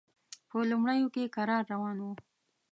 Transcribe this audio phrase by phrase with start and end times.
[0.49, 2.07] په لومړیو کې کرار روان و.